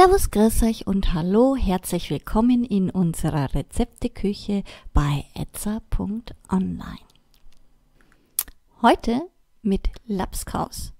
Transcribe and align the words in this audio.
Servus, 0.00 0.30
grüß 0.30 0.62
euch 0.62 0.86
und 0.86 1.12
hallo, 1.12 1.56
herzlich 1.56 2.08
willkommen 2.08 2.62
in 2.62 2.88
unserer 2.88 3.52
Rezepteküche 3.52 4.62
bei 4.94 5.24
etza.online. 5.34 7.00
Heute 8.80 9.22
mit 9.62 9.88
Lapskaus. 10.06 10.92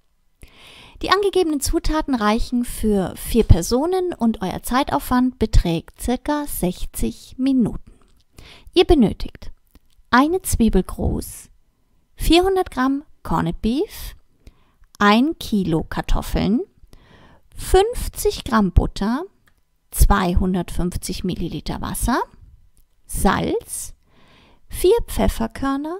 Die 1.01 1.11
angegebenen 1.11 1.61
Zutaten 1.61 2.17
reichen 2.17 2.65
für 2.65 3.15
vier 3.15 3.45
Personen 3.45 4.15
und 4.15 4.43
euer 4.43 4.65
Zeitaufwand 4.65 5.39
beträgt 5.39 6.03
circa 6.03 6.45
60 6.49 7.37
Minuten. 7.39 7.93
Ihr 8.75 8.85
benötigt 8.85 9.53
eine 10.11 10.43
Zwiebel 10.43 10.83
groß, 10.83 11.51
400 12.17 12.69
Gramm 12.73 13.05
Corned 13.23 13.63
Beef, 13.63 14.17
ein 14.99 15.39
Kilo 15.39 15.85
Kartoffeln, 15.85 16.63
50 17.59 18.45
Gramm 18.45 18.73
Butter, 18.73 19.25
250 19.91 21.25
Milliliter 21.25 21.83
Wasser, 21.83 22.23
Salz, 23.05 23.95
4 24.69 24.91
Pfefferkörner, 25.07 25.99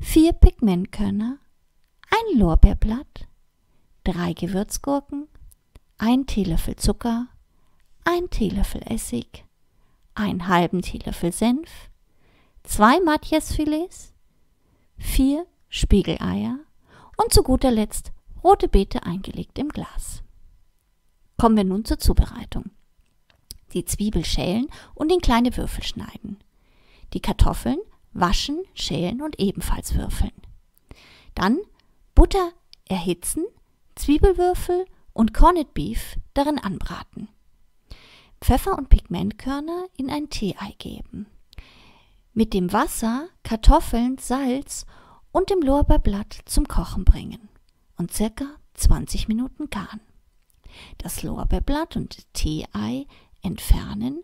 4 0.00 0.34
Pigmentkörner, 0.34 1.38
ein 2.10 2.38
Lorbeerblatt, 2.38 3.26
3 4.02 4.34
Gewürzgurken, 4.34 5.28
1 5.98 6.26
Teelöffel 6.26 6.76
Zucker, 6.76 7.28
1 8.04 8.28
Teelöffel 8.30 8.82
Essig, 8.84 9.46
einen 10.14 10.48
halben 10.48 10.82
Teelöffel 10.82 11.32
Senf, 11.32 11.70
2 12.64 13.00
Matjesfilets, 13.00 14.12
4 14.98 15.46
Spiegeleier 15.70 16.58
und 17.16 17.32
zu 17.32 17.42
guter 17.42 17.70
Letzt 17.70 18.12
rote 18.42 18.68
Beete 18.68 19.04
eingelegt 19.04 19.58
im 19.58 19.68
Glas. 19.68 20.23
Kommen 21.44 21.58
wir 21.58 21.64
nun 21.64 21.84
zur 21.84 21.98
Zubereitung. 21.98 22.70
Die 23.74 23.84
Zwiebel 23.84 24.24
schälen 24.24 24.66
und 24.94 25.12
in 25.12 25.20
kleine 25.20 25.54
Würfel 25.58 25.84
schneiden. 25.84 26.38
Die 27.12 27.20
Kartoffeln 27.20 27.76
waschen, 28.14 28.62
schälen 28.72 29.20
und 29.20 29.38
ebenfalls 29.38 29.94
würfeln. 29.94 30.32
Dann 31.34 31.58
Butter 32.14 32.52
erhitzen, 32.86 33.44
Zwiebelwürfel 33.94 34.86
und 35.12 35.34
Corned 35.34 35.74
Beef 35.74 36.16
darin 36.32 36.58
anbraten. 36.58 37.28
Pfeffer 38.40 38.78
und 38.78 38.88
Pigmentkörner 38.88 39.84
in 39.98 40.08
ein 40.08 40.30
Tee-Ei 40.30 40.74
geben. 40.78 41.26
Mit 42.32 42.54
dem 42.54 42.72
Wasser, 42.72 43.28
Kartoffeln, 43.42 44.16
Salz 44.16 44.86
und 45.30 45.50
dem 45.50 45.60
Lorbeerblatt 45.60 46.38
zum 46.46 46.66
Kochen 46.66 47.04
bringen 47.04 47.50
und 47.98 48.14
circa 48.14 48.46
20 48.72 49.28
Minuten 49.28 49.68
garen 49.68 50.00
das 50.98 51.22
Lorbeerblatt 51.22 51.96
und 51.96 52.32
Tee-Ei 52.34 53.06
entfernen 53.42 54.22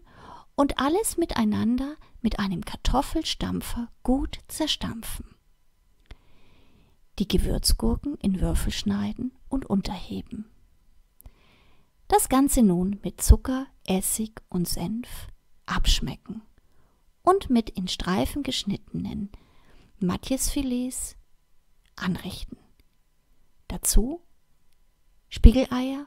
und 0.54 0.78
alles 0.78 1.16
miteinander 1.16 1.96
mit 2.20 2.38
einem 2.38 2.64
Kartoffelstampfer 2.64 3.88
gut 4.02 4.38
zerstampfen. 4.48 5.24
Die 7.18 7.28
Gewürzgurken 7.28 8.16
in 8.16 8.40
Würfel 8.40 8.72
schneiden 8.72 9.32
und 9.48 9.66
unterheben. 9.66 10.50
Das 12.08 12.28
Ganze 12.28 12.62
nun 12.62 12.98
mit 13.02 13.22
Zucker, 13.22 13.66
Essig 13.86 14.42
und 14.48 14.68
Senf 14.68 15.28
abschmecken 15.66 16.42
und 17.22 17.50
mit 17.50 17.70
in 17.70 17.88
Streifen 17.88 18.42
geschnittenen 18.42 19.30
Matjesfilets 19.98 21.16
anrichten. 21.96 22.58
Dazu 23.68 24.20
Spiegeleier 25.28 26.06